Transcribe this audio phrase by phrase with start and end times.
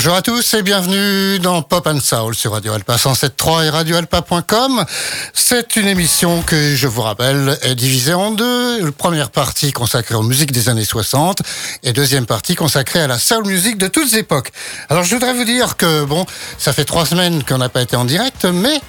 [0.00, 4.82] Bonjour à tous et bienvenue dans Pop and Soul sur Radio Alpa 107.3 et radioalpa.com.
[5.34, 8.90] C'est une émission que, je vous rappelle, est divisée en deux.
[8.92, 11.42] Première partie consacrée aux musiques des années 60
[11.82, 14.52] et deuxième partie consacrée à la soul music de toutes époques.
[14.88, 16.24] Alors je voudrais vous dire que, bon,
[16.56, 18.80] ça fait trois semaines qu'on n'a pas été en direct, mais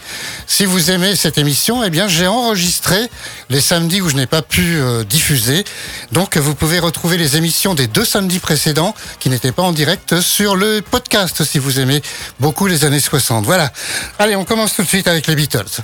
[0.48, 3.10] si vous aimez cette émission, eh bien j'ai enregistré
[3.50, 5.66] les samedis où je n'ai pas pu euh, diffuser.
[6.14, 10.22] Donc vous pouvez retrouver les émissions des deux samedis précédents qui n'étaient pas en direct
[10.22, 11.01] sur le podcast
[11.44, 12.02] si vous aimez
[12.40, 13.46] beaucoup les années 60.
[13.46, 13.72] Voilà.
[14.20, 15.82] Allez, on commence tout de suite avec les Beatles.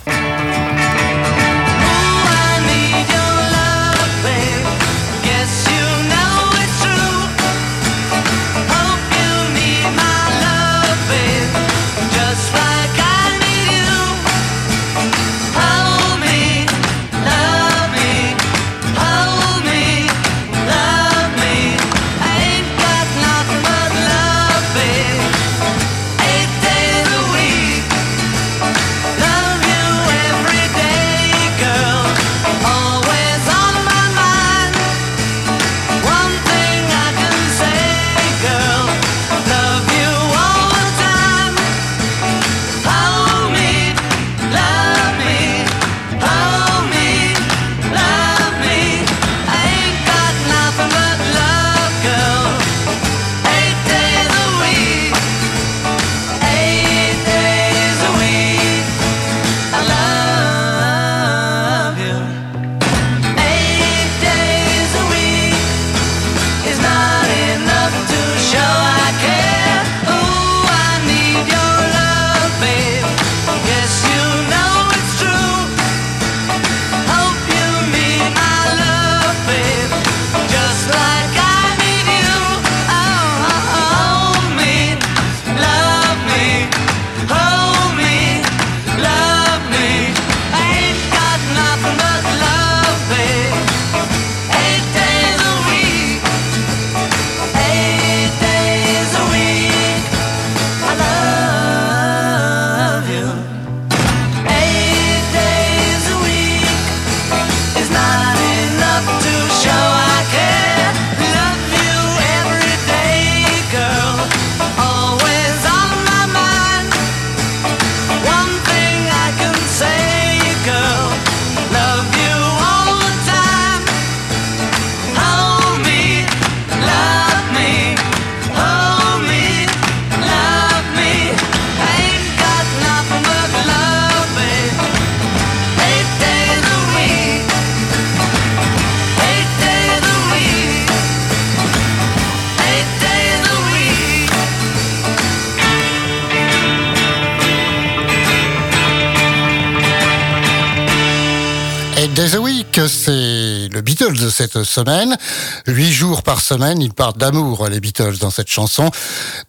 [154.00, 155.18] De cette semaine.
[155.66, 158.92] Huit jours par semaine, ils parlent d'amour, les Beatles, dans cette chanson.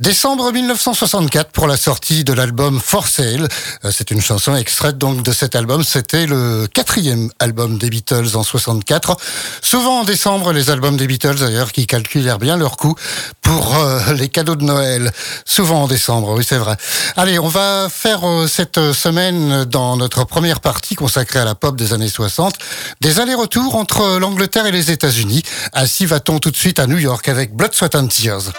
[0.00, 3.46] Décembre 1964 pour la sortie de l'album For Sale.
[3.84, 5.84] Euh, c'est une chanson extraite donc de cet album.
[5.84, 9.18] C'était le quatrième album des Beatles en 64.
[9.60, 12.94] Souvent en décembre, les albums des Beatles d'ailleurs qui calculèrent bien leur coût
[13.42, 15.12] pour euh, les cadeaux de Noël.
[15.44, 16.76] Souvent en décembre, oui c'est vrai.
[17.16, 21.76] Allez, on va faire euh, cette semaine dans notre première partie consacrée à la pop
[21.76, 22.54] des années 60
[23.02, 25.42] des allers-retours entre l'Angleterre et les États-Unis.
[25.72, 28.52] Ainsi va-t-on tout de suite à New York avec Blood, Sweat and Tears.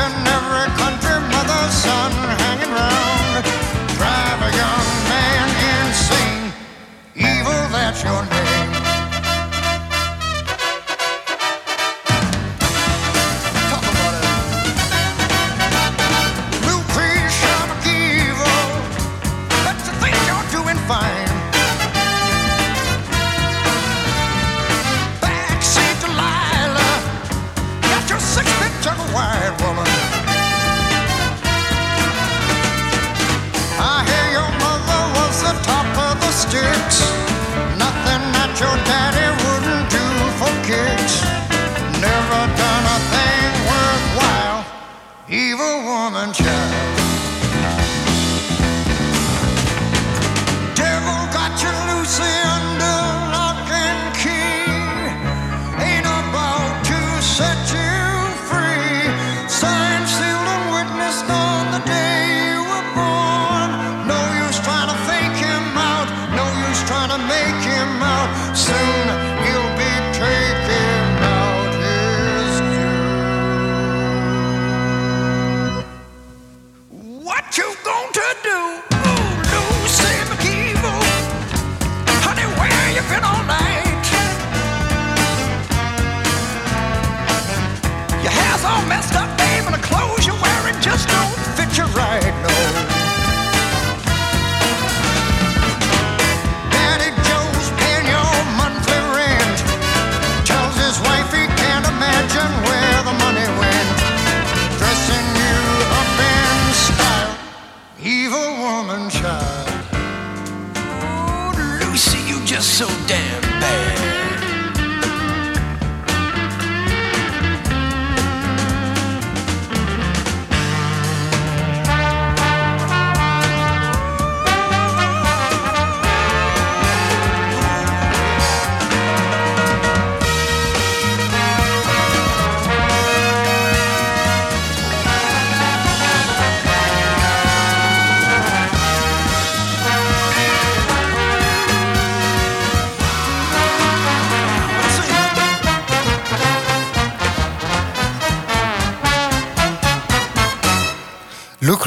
[0.00, 0.29] Russian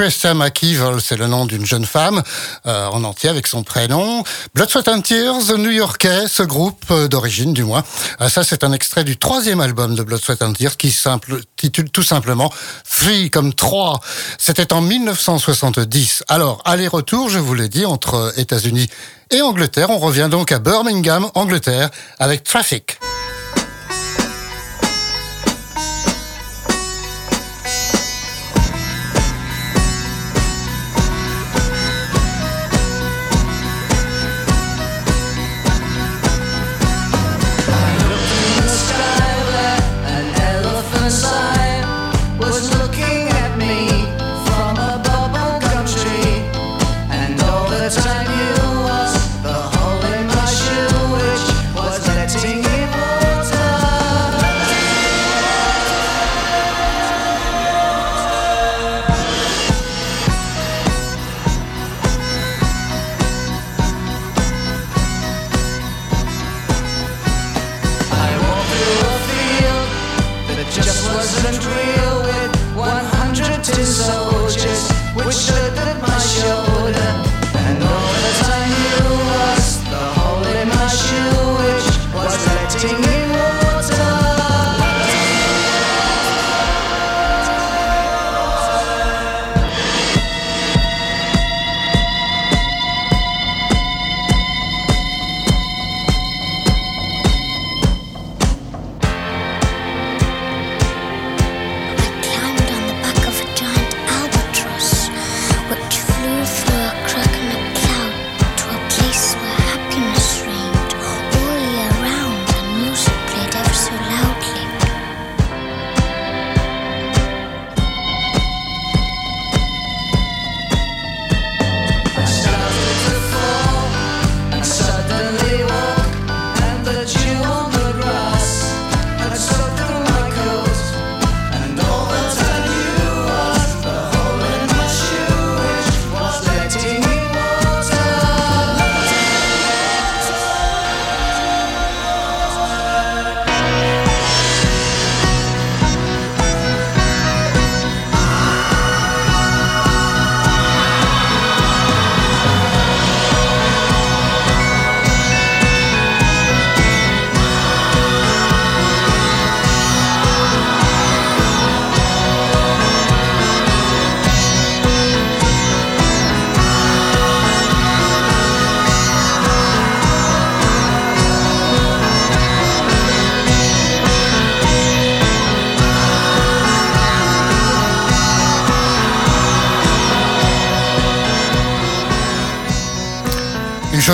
[0.04, 2.22] Lucretia McEvil, c'est le nom d'une jeune femme
[2.66, 4.22] euh, en entier avec son prénom.
[4.54, 7.86] Blood, Sweat and Tears, new-yorkais, ce groupe euh, d'origine du moins.
[8.20, 11.40] Euh, ça, c'est un extrait du troisième album de Blood, Sweat and Tears qui simple,
[11.56, 12.52] titule tout simplement
[12.84, 14.02] Three comme trois.
[14.38, 16.26] C'était en 1970.
[16.28, 18.90] Alors, aller-retour, je vous l'ai dit, entre États-Unis
[19.32, 19.90] et Angleterre.
[19.90, 23.00] On revient donc à Birmingham, Angleterre, avec Traffic.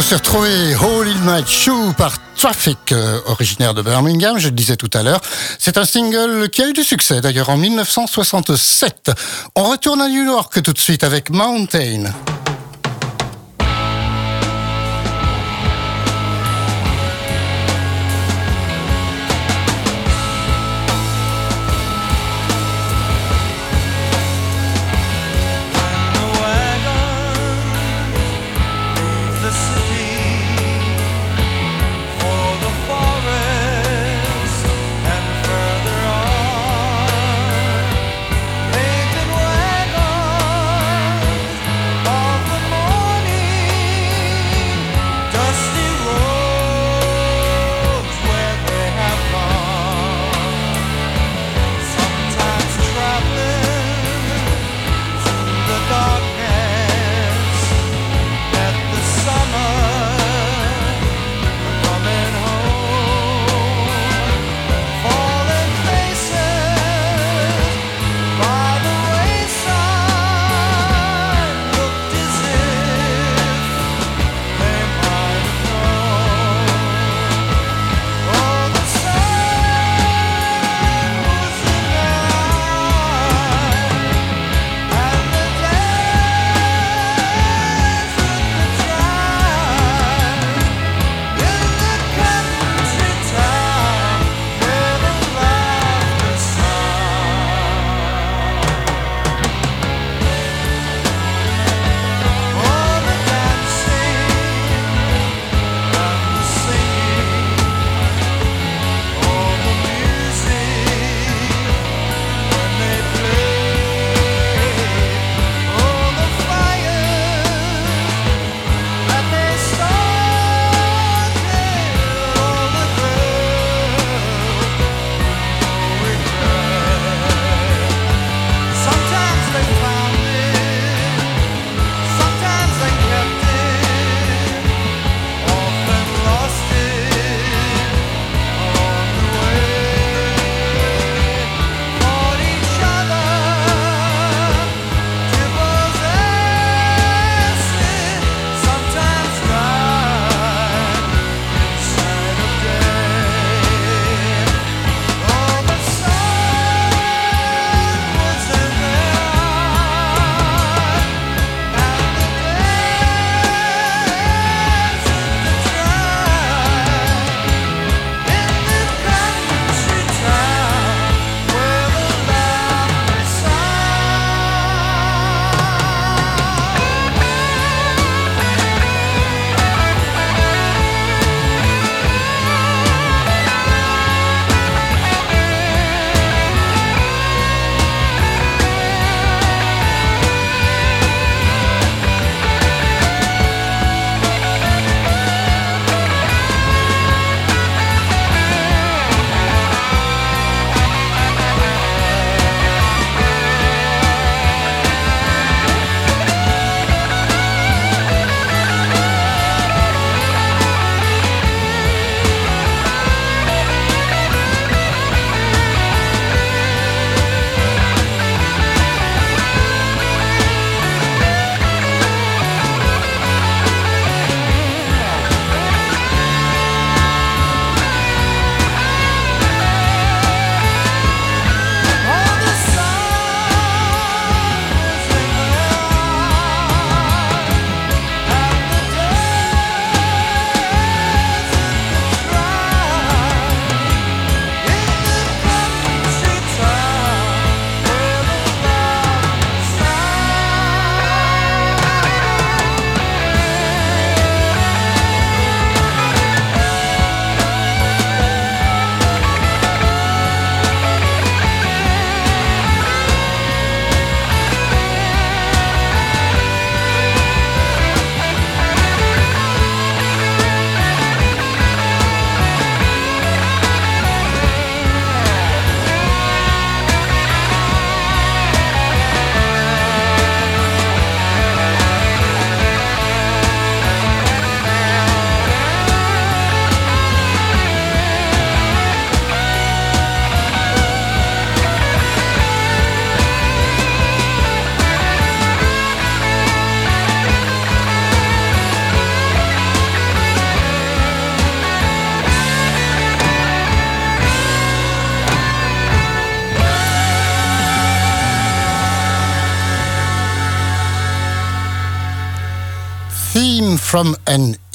[0.01, 4.77] Je suis retrouvé in My Shoe par Traffic, euh, originaire de Birmingham, je le disais
[4.77, 5.19] tout à l'heure.
[5.57, 9.11] C'est un single qui a eu du succès d'ailleurs en 1967.
[9.55, 12.13] On retourne à New York tout de suite avec Mountain.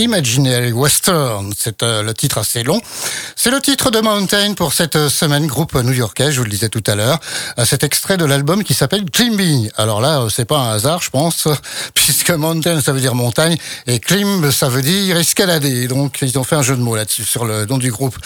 [0.05, 1.51] Imaginary Western.
[1.59, 2.79] C'est euh, le titre assez long.
[3.37, 6.83] C'est le titre de Mountain pour cette semaine, groupe new-yorkais, je vous le disais tout
[6.87, 7.19] à l'heure.
[7.59, 9.71] Euh, cet extrait de l'album qui s'appelle Climbing.
[9.79, 11.49] Alors là, euh, c'est pas un hasard, je pense,
[11.95, 15.89] puisque Mountain, ça veut dire montagne, et Climb, ça veut dire escalader.
[15.89, 18.19] Donc, ils ont fait un jeu de mots là-dessus, sur le nom du groupe.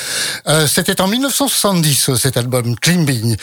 [0.67, 3.37] C'était en 1970, cet album Climbing.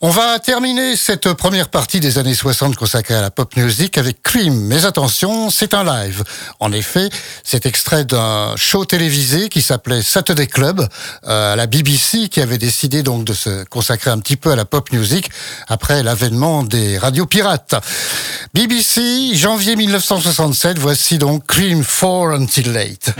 [0.00, 4.22] On va terminer cette première partie des années 60 consacrée à la pop music avec
[4.22, 4.54] Cream.
[4.54, 6.24] Mais attention, c'est un live.
[6.60, 7.10] En effet,
[7.66, 10.86] extrait d'un show télévisé qui s'appelait Saturday Club
[11.26, 14.56] euh, à la BBC qui avait décidé donc de se consacrer un petit peu à
[14.56, 15.28] la pop music
[15.68, 17.74] après l'avènement des radios pirates.
[18.54, 23.14] BBC, janvier 1967, voici donc Cream 4 Until Late.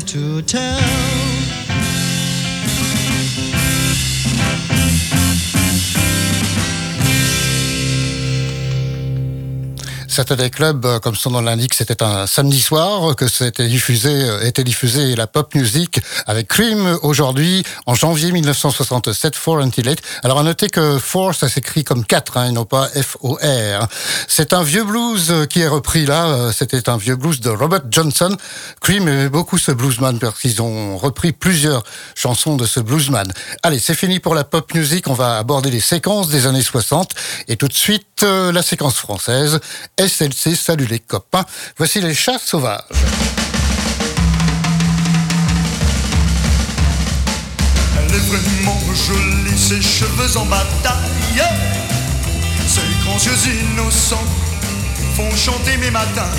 [0.00, 1.37] to tell.
[10.18, 14.44] Saturday Club, euh, comme son nom l'indique, c'était un samedi soir que c'était diffusé, euh,
[14.44, 14.64] était
[15.14, 20.98] la pop music avec Cream aujourd'hui, en janvier 1967, Four Until Alors à noter que
[20.98, 23.86] Four, ça s'écrit comme 4, hein, et non pas F-O-R.
[24.26, 27.82] C'est un vieux blues euh, qui est repris là, c'était un vieux blues de Robert
[27.88, 28.36] Johnson.
[28.80, 31.84] Cream aimait beaucoup ce bluesman parce qu'ils ont repris plusieurs
[32.16, 33.32] chansons de ce bluesman.
[33.62, 37.12] Allez, c'est fini pour la pop music, on va aborder les séquences des années 60
[37.46, 39.60] et tout de suite la séquence française.
[39.98, 41.44] SLC, salut les copains.
[41.76, 42.82] Voici les chats sauvages.
[47.96, 51.44] Elle est vraiment jolie, ses cheveux en bataille.
[52.66, 54.26] Ses grands yeux innocents
[55.14, 56.30] font chanter mes matins.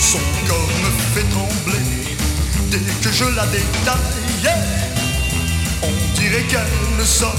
[0.00, 2.16] Son corps me fait trembler
[2.70, 4.54] dès que je la détaille.
[5.82, 7.34] On dirait qu'elle sort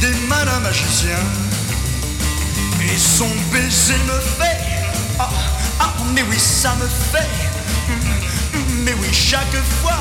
[0.00, 1.18] des mains d'un magicien.
[2.92, 4.58] Et son baiser me fait
[5.18, 5.28] Ah,
[5.78, 7.28] ah, mais oui, ça me fait
[7.88, 9.46] mm, Mais oui, chaque
[9.80, 9.98] fois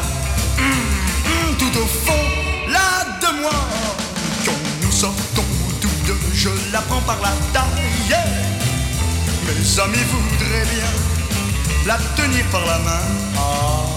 [0.57, 2.23] mm, Tout au fond,
[2.67, 3.53] là de moi
[4.43, 5.45] Quand nous sortons
[5.79, 8.17] tous deux Je la prends par la taille
[9.45, 10.91] Mes amis voudraient bien
[11.85, 13.01] La tenir par la main
[13.37, 13.88] ah.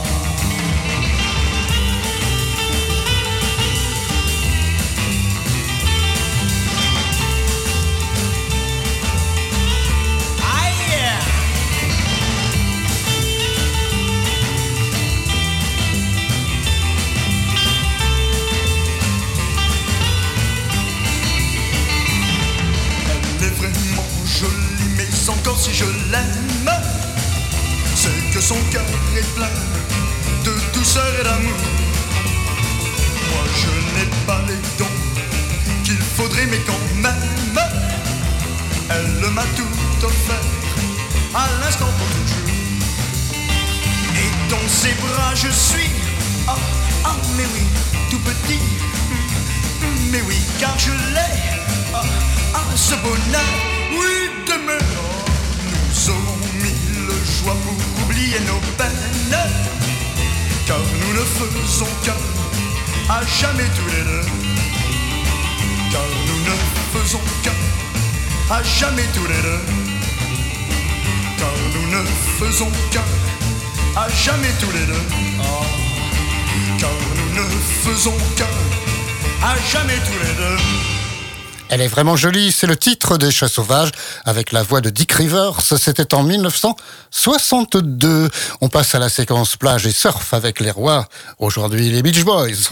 [81.92, 83.90] Vraiment jolie, c'est le titre des Chats Sauvages
[84.24, 85.60] avec la voix de Dick Rivers.
[85.60, 88.30] C'était en 1962.
[88.62, 91.06] On passe à la séquence plage et surf avec les rois.
[91.38, 92.70] Aujourd'hui, les Beach Boys.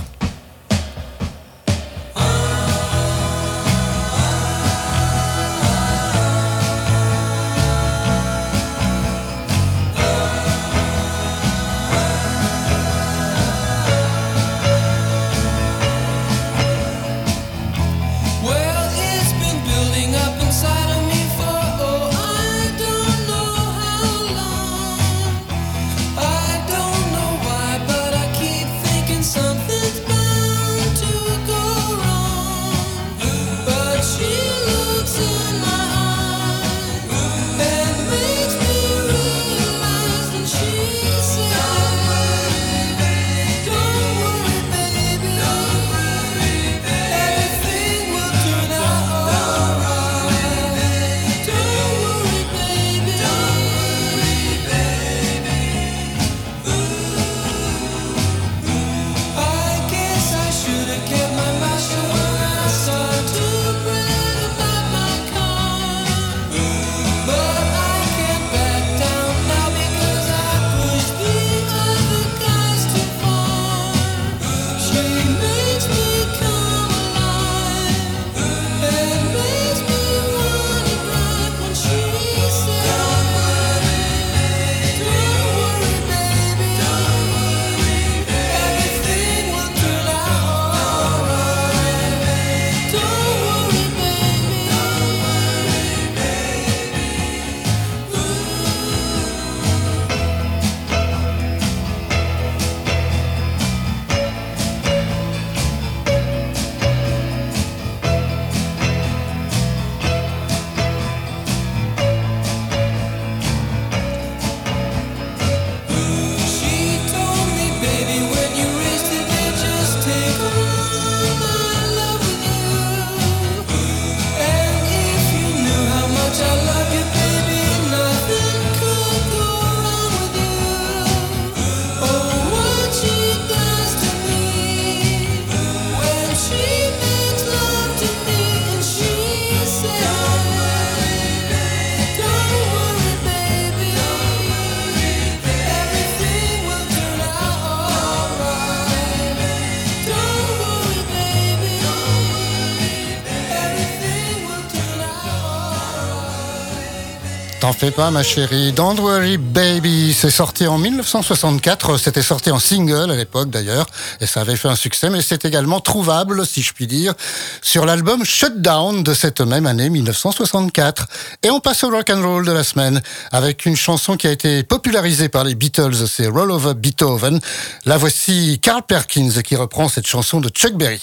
[157.80, 158.72] Fais pas, ma chérie.
[158.72, 160.12] Don't worry, baby.
[160.12, 161.96] C'est sorti en 1964.
[161.96, 163.86] C'était sorti en single à l'époque, d'ailleurs.
[164.20, 167.14] Et ça avait fait un succès, mais c'est également trouvable, si je puis dire,
[167.62, 171.06] sur l'album Shutdown de cette même année, 1964.
[171.42, 173.00] Et on passe au rock and roll de la semaine
[173.32, 176.06] avec une chanson qui a été popularisée par les Beatles.
[176.06, 177.40] C'est Roll Over Beethoven.
[177.86, 181.00] La voici Carl Perkins qui reprend cette chanson de Chuck Berry.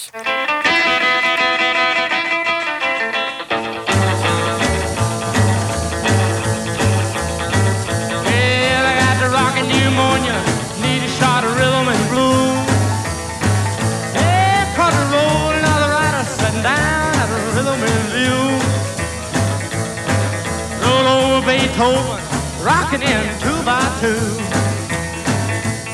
[21.78, 24.18] Beethoven, rocking in two by two.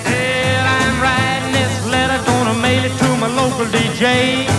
[0.08, 4.53] Well, I'm writing this letter, gonna mail it to my local DJ.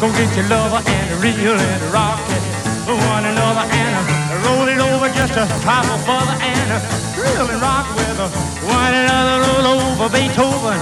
[0.00, 2.42] Go get your lover and reel and rock it.
[2.86, 6.70] One another and roll it over just a trifle further and
[7.18, 8.16] reel and rock with
[8.62, 9.42] one another.
[9.42, 10.78] Roll over Beethoven.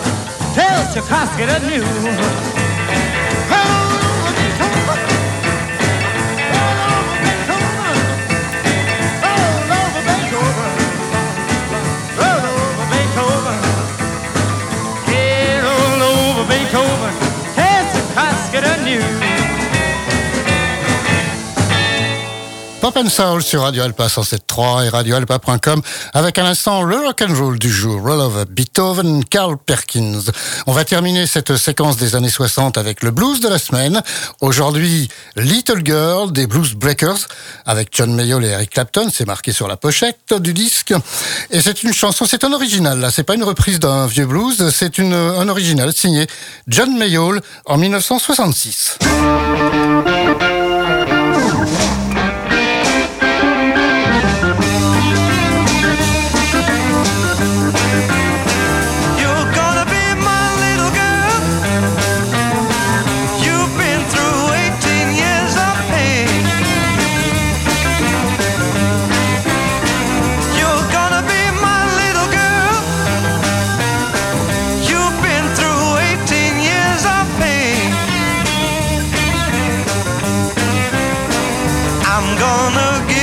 [0.52, 1.84] Tell Tchaikovsky the news.
[3.48, 3.85] Hello!
[23.04, 25.82] Soul sur Radio Alpa 107.3 et radioalpa.com
[26.14, 30.22] avec un instant le rock and roll du jour, Roll of Beethoven, Carl Perkins.
[30.66, 34.00] On va terminer cette séquence des années 60 avec le blues de la semaine.
[34.40, 37.28] Aujourd'hui, Little Girl des Blues Breakers
[37.66, 39.08] avec John Mayall et Eric Clapton.
[39.12, 40.94] C'est marqué sur la pochette du disque.
[41.50, 43.10] Et c'est une chanson, c'est un original là.
[43.10, 46.26] C'est pas une reprise d'un vieux blues, c'est une, un original signé
[46.66, 48.96] John Mayall en 1966.
[82.28, 83.15] I'm gonna get.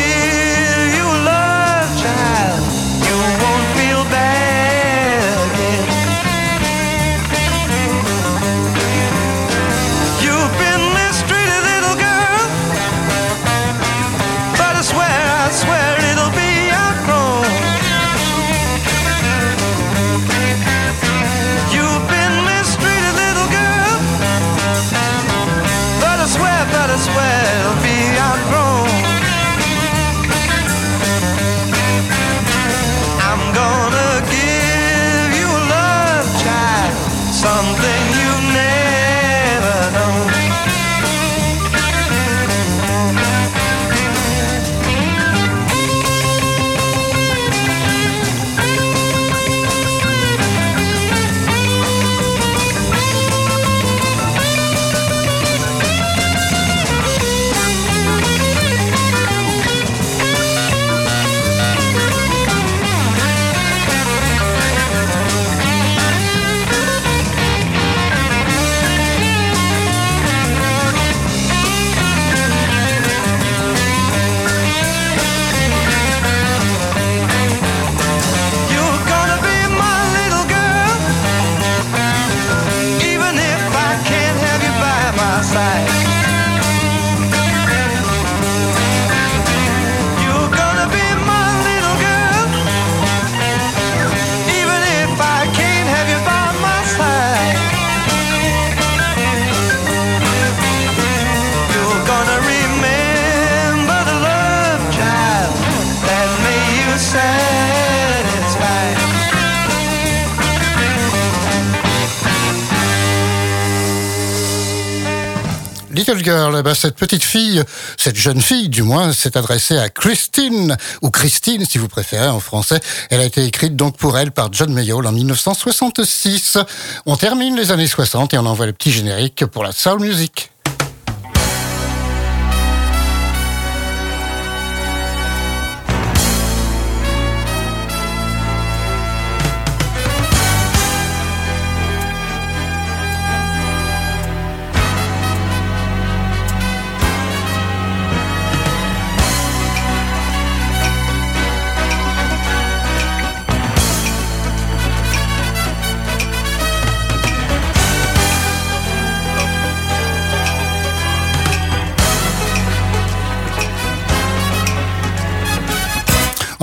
[116.16, 117.64] Eh ben, cette petite fille,
[117.98, 122.40] cette jeune fille du moins, s'est adressée à Christine, ou Christine si vous préférez en
[122.40, 122.80] français.
[123.10, 126.60] Elle a été écrite donc pour elle par John Mayall en 1966.
[127.08, 130.53] On termine les années 60 et on envoie le petit générique pour la soul music.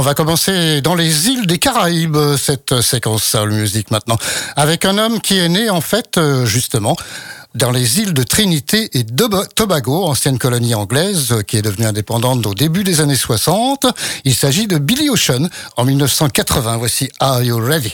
[0.00, 4.16] On va commencer dans les îles des Caraïbes, cette séquence soul music maintenant,
[4.56, 6.96] avec un homme qui est né en fait euh, justement
[7.54, 12.54] dans les îles de Trinité et Tobago, ancienne colonie anglaise qui est devenue indépendante au
[12.54, 13.88] début des années 60.
[14.24, 16.78] Il s'agit de Billy Ocean en 1980.
[16.78, 17.92] Voici Are You Ready?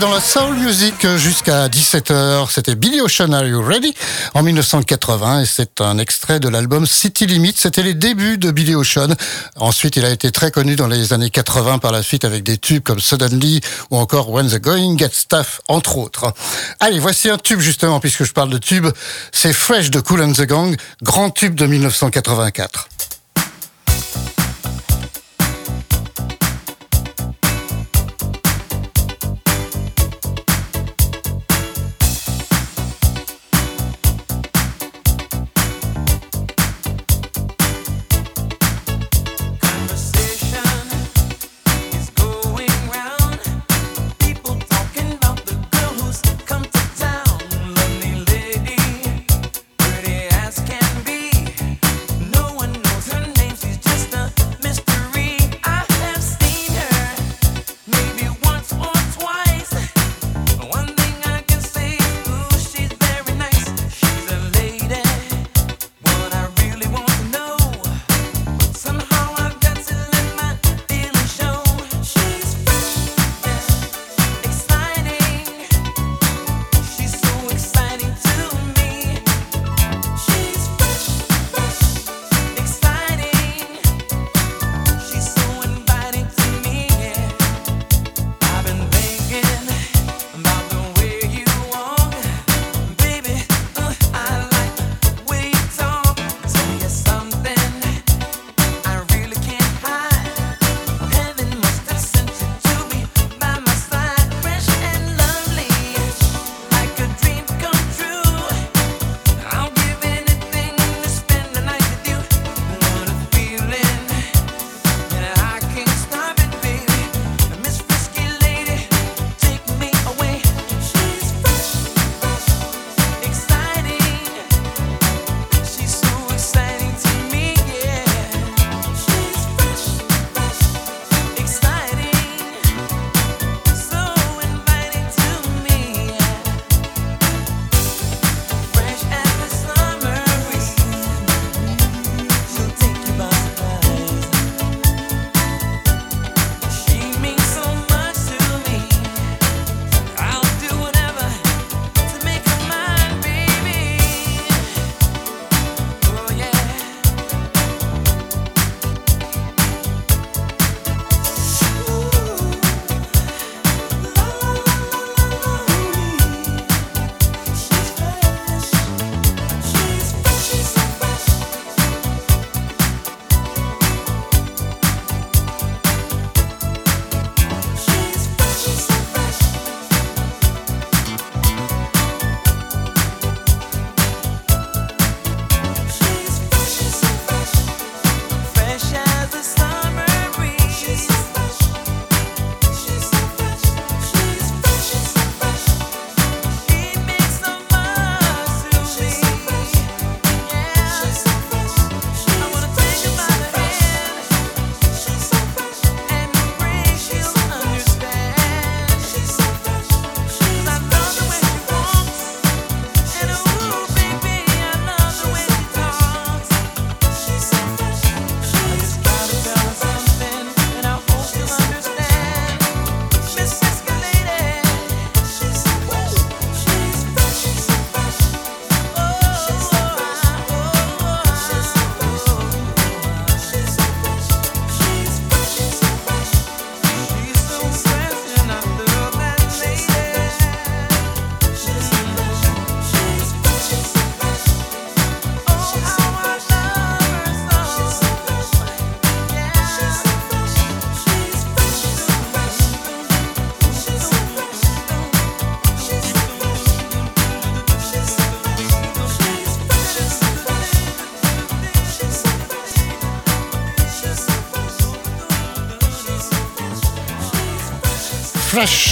[0.00, 2.50] Dans la soul music jusqu'à 17h.
[2.50, 3.92] C'était Billy Ocean, Are You Ready?
[4.34, 7.54] En 1980 et c'est un extrait de l'album City Limit.
[7.56, 9.08] C'était les débuts de Billy Ocean.
[9.56, 12.58] Ensuite, il a été très connu dans les années 80 par la suite avec des
[12.58, 16.32] tubes comme Suddenly ou encore When the Going Gets Tough, entre autres.
[16.78, 18.86] Allez, voici un tube justement puisque je parle de tube.
[19.32, 22.88] C'est Fresh de Cool and the Gang, grand tube de 1984.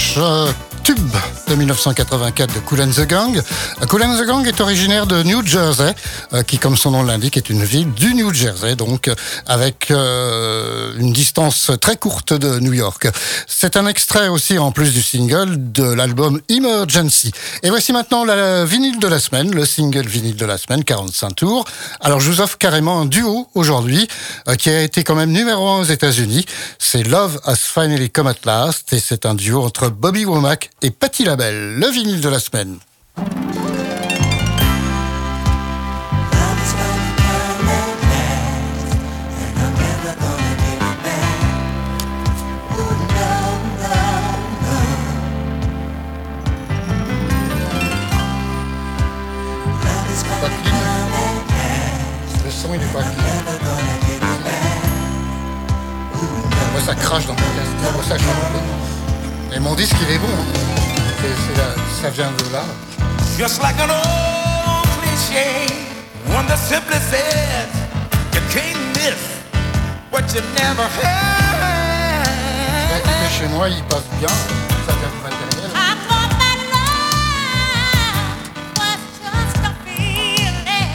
[0.09, 0.58] Fresh euh, Tube de
[1.69, 3.39] 1984 de Cool and the Gang.
[3.87, 5.93] Cool and the Gang est originaire de New Jersey,
[6.33, 9.13] euh, qui, comme son nom l'indique, est une ville du New Jersey, donc euh,
[9.45, 13.07] avec euh, une distance très courte de New York.
[13.45, 17.31] C'est un extrait aussi, en plus du single, de l'album Emergency.
[17.61, 21.35] Et voici maintenant la vinyle de la semaine, le single vinyle de la semaine, 45
[21.35, 21.65] tours.
[21.99, 24.07] Alors je vous offre carrément un duo aujourd'hui,
[24.57, 26.45] qui a été quand même numéro un aux États-Unis.
[26.79, 30.89] C'est Love Has Finally Come At Last, et c'est un duo entre Bobby Womack et
[30.89, 32.77] Patti LaBelle, le vinyle de la semaine.
[52.45, 52.99] Le son est pas.
[56.71, 57.93] Moi ça crache dans mon casque.
[57.93, 59.53] Moi ça chante.
[59.53, 60.78] Et mon disque il est bon.
[61.23, 61.27] Hein.
[61.45, 62.63] C'est- c'est ça vient de là.
[63.37, 65.71] Just like an old cliche,
[66.35, 67.69] one that simply says
[68.33, 69.21] you can't miss
[70.11, 72.27] what you never had.
[72.97, 74.27] Écoutez, chez moi il passe bien.
[74.85, 75.71] Ça vient du matériel.
[75.73, 78.17] I thought that love
[78.77, 80.91] was just a feeling.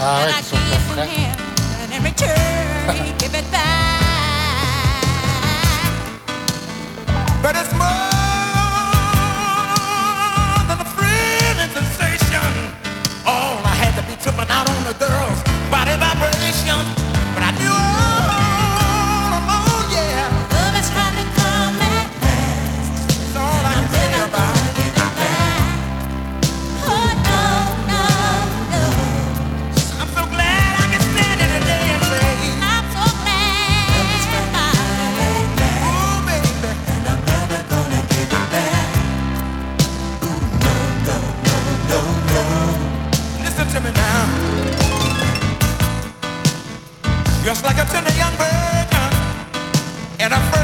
[0.00, 1.36] Ah ouais, And I ils sont gave pas from him,
[1.82, 3.60] and in return he give it back.
[7.42, 8.09] But it's more
[14.22, 15.40] tripping out on the girl's
[15.70, 16.84] body vibration.
[17.34, 17.99] But I knew
[47.70, 49.12] like a tender young virgin
[50.18, 50.59] in a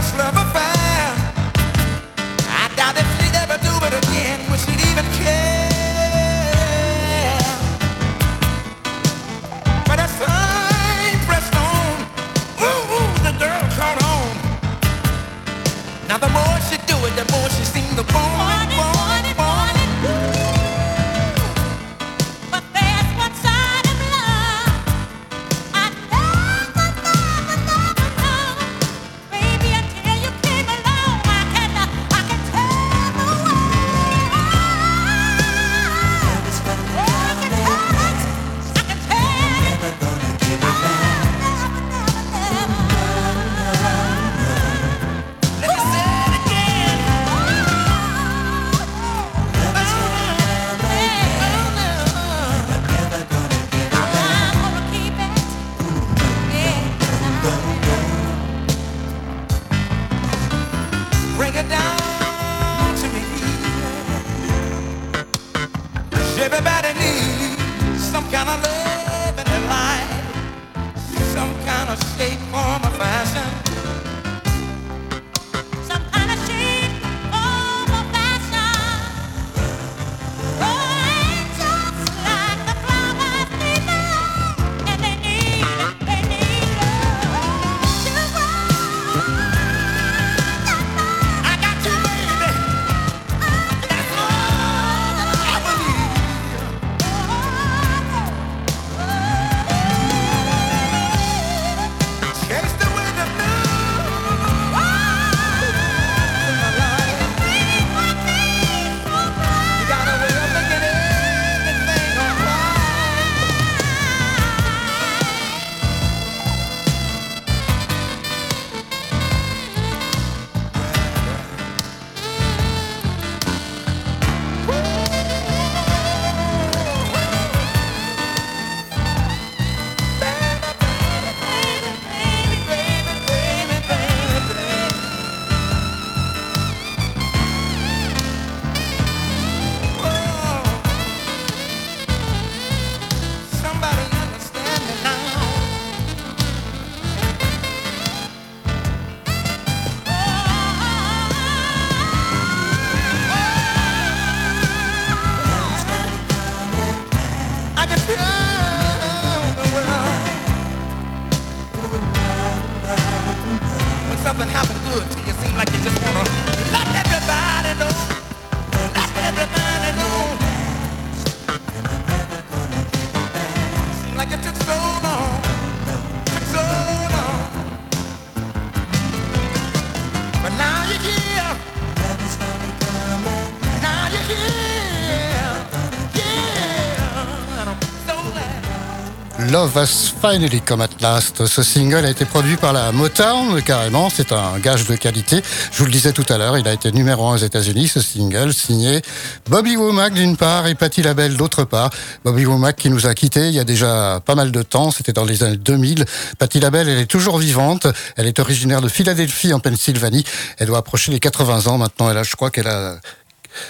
[189.67, 189.87] Love
[190.21, 191.45] Finally Come at Last.
[191.47, 194.11] Ce single a été produit par la Motown, carrément.
[194.11, 195.43] C'est un gage de qualité.
[195.73, 198.01] Je vous le disais tout à l'heure, il a été numéro un aux États-Unis, ce
[198.01, 199.03] single, signé
[199.51, 201.91] Bobby Womack d'une part et Patti LaBelle d'autre part.
[202.25, 204.93] Bobby Womack qui nous a quittés il y a déjà pas mal de temps.
[204.93, 206.05] C'était dans les années 2000.
[206.39, 207.89] Patti LaBelle, elle est toujours vivante.
[208.17, 210.25] Elle est originaire de Philadelphie, en Pennsylvanie.
[210.59, 212.09] Elle doit approcher les 80 ans maintenant.
[212.09, 212.99] Elle a, je crois qu'elle a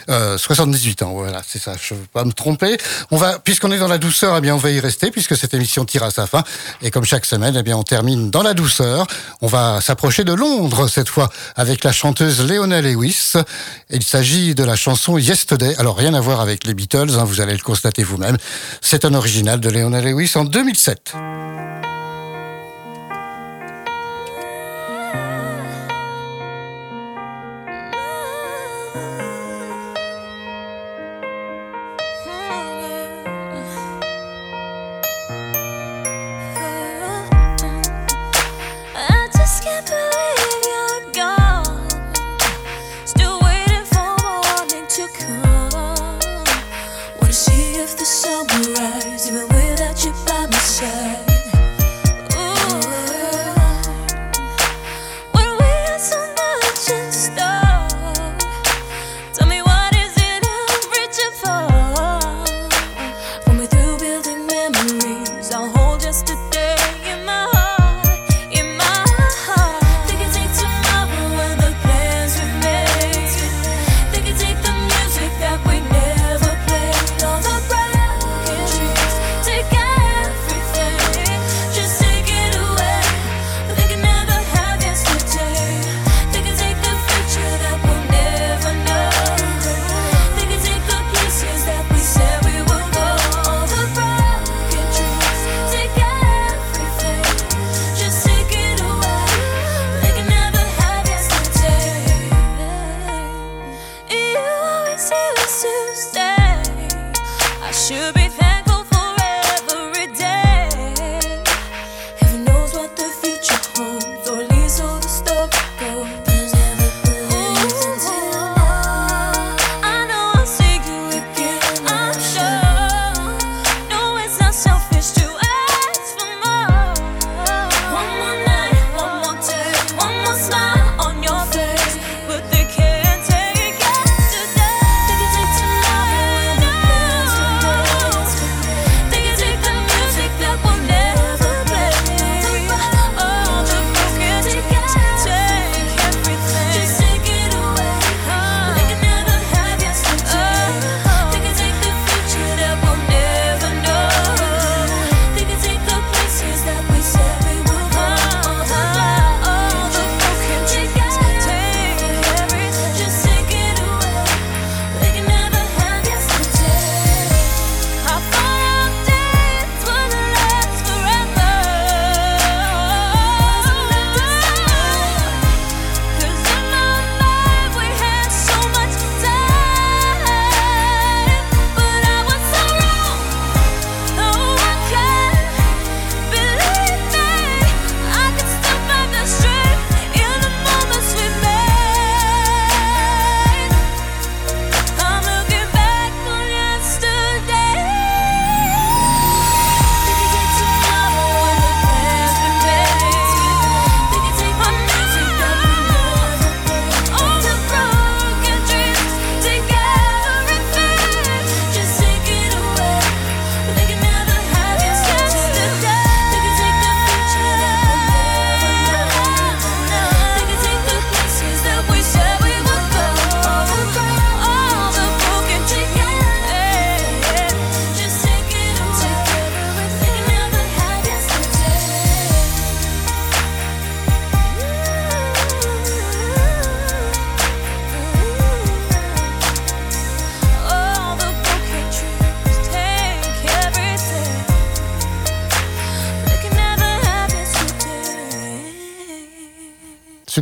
[0.08, 2.76] euh, 78 ans, voilà, c'est ça, je ne veux pas me tromper.
[3.10, 5.54] On va, puisqu'on est dans la douceur, eh bien, on va y rester, puisque cette
[5.54, 6.42] émission tire à sa fin.
[6.82, 9.06] Et comme chaque semaine, eh bien, on termine dans la douceur.
[9.40, 13.34] On va s'approcher de Londres, cette fois, avec la chanteuse Leona Lewis.
[13.90, 15.74] Il s'agit de la chanson Yesterday.
[15.78, 18.36] Alors, rien à voir avec les Beatles, hein, vous allez le constater vous-même.
[18.80, 21.14] C'est un original de Leona Lewis en 2007.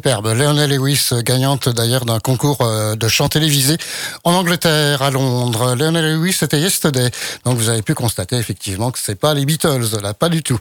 [0.05, 0.35] Superbe.
[0.37, 3.79] Leonel Lewis, gagnante d'ailleurs d'un concours euh, de chant télévisé
[4.23, 5.75] en Angleterre, à Londres.
[5.77, 7.11] Leonel Lewis, c'était Yesterday.
[7.47, 10.59] Donc vous avez pu constater effectivement que c'est pas les Beatles, là, pas du tout.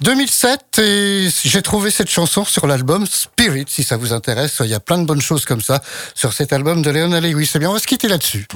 [0.00, 4.56] 2007, et j'ai trouvé cette chanson sur l'album Spirit, si ça vous intéresse.
[4.64, 5.80] Il y a plein de bonnes choses comme ça
[6.16, 7.52] sur cet album de Leonel Lewis.
[7.54, 8.48] Eh bien, on va se quitter là-dessus.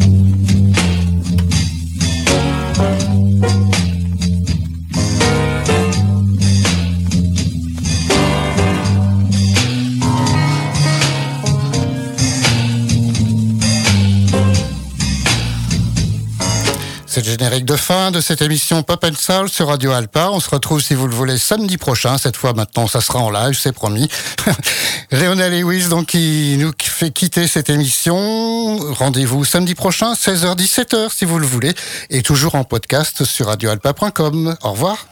[17.27, 20.31] Générique de fin de cette émission Pop and Soul sur Radio Alpa.
[20.31, 22.19] On se retrouve, si vous le voulez, samedi prochain.
[22.19, 24.09] Cette fois, maintenant, ça sera en live, c'est promis.
[25.11, 28.77] Léonel Lewis, donc, qui nous fait quitter cette émission.
[28.93, 31.75] Rendez-vous samedi prochain, 16h-17h, si vous le voulez.
[32.11, 34.57] Et toujours en podcast sur radioalpa.com.
[34.63, 35.07] Au revoir.